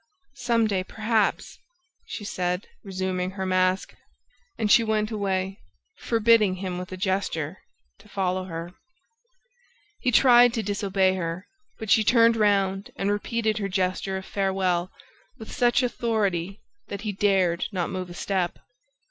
[0.47, 1.59] Some day, perhaps!"
[2.05, 3.93] she said, resuming her mask;
[4.57, 5.59] and she went away,
[5.99, 7.59] forbidding him, with a gesture,
[7.99, 8.73] to follow her.
[9.99, 11.45] He tried to disobey her;
[11.77, 14.89] but she turned round and repeated her gesture of farewell
[15.37, 18.57] with such authority that he dared not move a step.